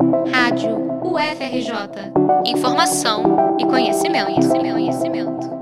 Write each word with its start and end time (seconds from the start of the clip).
Rádio 0.00 0.78
UFRJ. 1.04 2.12
Informação 2.46 3.56
e 3.60 3.66
conhecimento, 3.66 4.32
conhecimento, 4.32 4.72
conhecimento. 4.72 5.60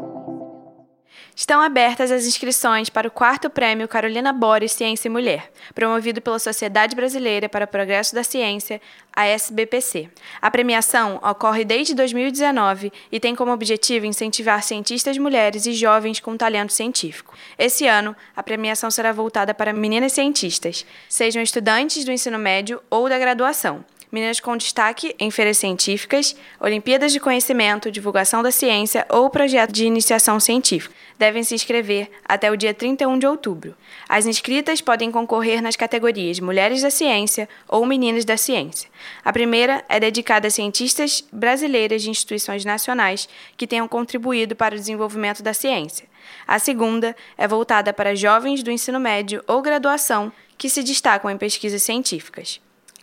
Estão 1.34 1.60
abertas 1.60 2.12
as 2.12 2.24
inscrições 2.24 2.88
para 2.88 3.08
o 3.08 3.10
quarto 3.10 3.50
prêmio 3.50 3.88
Carolina 3.88 4.32
Boris 4.32 4.70
Ciência 4.72 5.08
e 5.08 5.10
Mulher, 5.10 5.50
promovido 5.74 6.20
pela 6.20 6.38
Sociedade 6.38 6.94
Brasileira 6.94 7.48
para 7.48 7.64
o 7.64 7.68
Progresso 7.68 8.14
da 8.14 8.22
Ciência, 8.22 8.80
a 9.12 9.26
SBPC. 9.26 10.08
A 10.40 10.50
premiação 10.52 11.16
ocorre 11.16 11.64
desde 11.64 11.92
2019 11.94 12.92
e 13.10 13.18
tem 13.18 13.34
como 13.34 13.50
objetivo 13.50 14.06
incentivar 14.06 14.62
cientistas 14.62 15.18
mulheres 15.18 15.66
e 15.66 15.72
jovens 15.72 16.20
com 16.20 16.36
talento 16.36 16.72
científico. 16.72 17.34
Esse 17.58 17.88
ano, 17.88 18.14
a 18.36 18.42
premiação 18.42 18.88
será 18.88 19.12
voltada 19.12 19.52
para 19.52 19.72
meninas 19.72 20.12
cientistas, 20.12 20.86
sejam 21.08 21.42
estudantes 21.42 22.04
do 22.04 22.12
ensino 22.12 22.38
médio 22.38 22.80
ou 22.88 23.08
da 23.08 23.18
graduação 23.18 23.84
meninas 24.10 24.40
com 24.40 24.56
destaque 24.56 25.14
em 25.18 25.30
feiras 25.30 25.58
científicas, 25.58 26.34
Olimpíadas 26.60 27.12
de 27.12 27.20
Conhecimento, 27.20 27.90
Divulgação 27.90 28.42
da 28.42 28.50
Ciência 28.50 29.06
ou 29.08 29.30
projeto 29.30 29.72
de 29.72 29.84
iniciação 29.84 30.40
científica. 30.40 30.94
Devem 31.18 31.42
se 31.42 31.54
inscrever 31.54 32.10
até 32.24 32.50
o 32.50 32.56
dia 32.56 32.72
31 32.72 33.18
de 33.18 33.26
outubro. 33.26 33.74
As 34.08 34.26
inscritas 34.26 34.80
podem 34.80 35.10
concorrer 35.10 35.60
nas 35.60 35.76
categorias 35.76 36.40
Mulheres 36.40 36.82
da 36.82 36.90
Ciência 36.90 37.48
ou 37.68 37.84
Meninas 37.84 38.24
da 38.24 38.36
Ciência. 38.36 38.88
A 39.24 39.32
primeira 39.32 39.84
é 39.88 39.98
dedicada 39.98 40.48
a 40.48 40.50
cientistas 40.50 41.24
brasileiras 41.32 42.02
de 42.02 42.10
instituições 42.10 42.64
nacionais 42.64 43.28
que 43.56 43.66
tenham 43.66 43.88
contribuído 43.88 44.54
para 44.54 44.74
o 44.74 44.78
desenvolvimento 44.78 45.42
da 45.42 45.52
ciência. 45.52 46.06
A 46.46 46.58
segunda 46.58 47.16
é 47.36 47.48
voltada 47.48 47.92
para 47.92 48.14
jovens 48.14 48.62
do 48.62 48.70
ensino 48.70 49.00
médio 49.00 49.42
ou 49.46 49.60
graduação 49.60 50.32
que 50.56 50.68
se 50.68 50.82
destacam 50.82 51.30
em 51.30 51.38
pesquisas 51.38 51.82
científicas. 51.82 52.60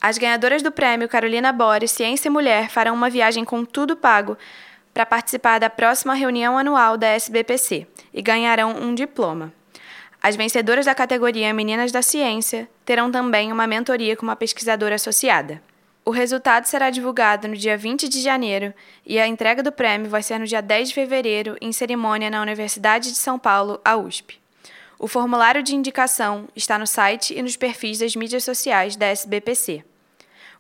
As 0.08 0.20
ganhadoras 0.20 0.62
do 0.62 0.72
prêmio 0.72 1.10
Carolina 1.10 1.52
Boris 1.52 1.90
Ciência 1.90 2.28
e 2.28 2.32
Mulher 2.32 2.70
farão 2.70 2.94
uma 2.94 3.10
viagem 3.10 3.44
com 3.44 3.66
tudo 3.66 3.96
pago 3.96 4.38
para 4.94 5.04
participar 5.04 5.58
da 5.58 5.68
próxima 5.68 6.14
reunião 6.14 6.60
anual 6.60 6.96
da 6.96 7.08
SBPC 7.08 7.88
e 8.14 8.22
ganharão 8.22 8.76
um 8.80 8.94
diploma. 8.94 9.52
As 10.22 10.36
vencedoras 10.36 10.86
da 10.86 10.94
categoria 10.94 11.52
Meninas 11.56 11.92
da 11.92 12.04
Ciência 12.04 12.70
terão 12.86 13.12
também 13.12 13.52
uma 13.52 13.66
mentoria 13.66 14.16
com 14.16 14.22
uma 14.22 14.36
pesquisadora 14.36 14.94
associada. 14.94 15.60
O 16.06 16.12
resultado 16.12 16.66
será 16.66 16.92
divulgado 16.92 17.48
no 17.48 17.58
dia 17.58 17.76
20 17.76 18.08
de 18.08 18.22
janeiro 18.22 18.76
e 19.04 19.18
a 19.18 19.26
entrega 19.26 19.64
do 19.64 19.72
prêmio 19.72 20.08
vai 20.08 20.22
ser 20.22 20.38
no 20.38 20.46
dia 20.46 20.62
10 20.62 20.90
de 20.90 20.94
fevereiro, 20.94 21.58
em 21.60 21.72
cerimônia 21.72 22.30
na 22.30 22.44
Universidade 22.44 23.10
de 23.10 23.18
São 23.18 23.40
Paulo, 23.40 23.82
a 23.84 23.98
USP. 23.98 24.40
O 25.00 25.08
formulário 25.08 25.64
de 25.64 25.76
indicação 25.76 26.48
está 26.56 26.78
no 26.78 26.86
site 26.86 27.34
e 27.36 27.42
nos 27.42 27.58
perfis 27.58 27.98
das 27.98 28.16
mídias 28.16 28.44
sociais 28.44 28.96
da 28.96 29.08
SBPC. 29.08 29.84